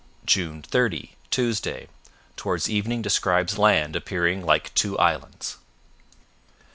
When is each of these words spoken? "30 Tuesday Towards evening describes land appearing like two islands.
"30 0.27 1.13
Tuesday 1.29 1.87
Towards 2.35 2.67
evening 2.67 3.03
describes 3.03 3.59
land 3.59 3.95
appearing 3.95 4.43
like 4.43 4.73
two 4.73 4.97
islands. 4.97 5.57